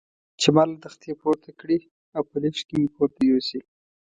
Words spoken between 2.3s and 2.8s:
لفټ کې